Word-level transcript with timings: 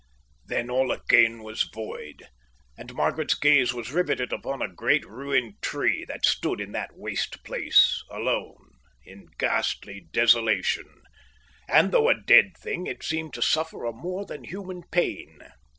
Then 0.47 0.71
all 0.71 0.91
again 0.91 1.43
was 1.43 1.61
void; 1.71 2.27
and 2.75 2.95
Margaret's 2.95 3.35
gaze 3.35 3.71
was 3.71 3.91
riveted 3.91 4.33
upon 4.33 4.59
a 4.59 4.67
great, 4.73 5.05
ruined 5.07 5.61
tree 5.61 6.05
that 6.05 6.25
stood 6.25 6.59
in 6.59 6.71
that 6.71 6.95
waste 6.97 7.43
place, 7.43 8.03
alone, 8.09 8.79
in 9.05 9.27
ghastly 9.37 10.07
desolation; 10.11 11.03
and 11.67 11.91
though 11.91 12.09
a 12.09 12.19
dead 12.19 12.57
thing, 12.57 12.87
it 12.87 13.03
seemed 13.03 13.35
to 13.35 13.43
suffer 13.43 13.85
a 13.85 13.93
more 13.93 14.25
than 14.25 14.43
human 14.43 14.81
pain. 14.91 15.37